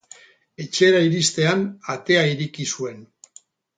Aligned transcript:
Etxera 0.63 1.01
iristean, 1.09 1.63
atea 1.97 2.25
ireki 2.33 2.67
zuen. 2.77 3.05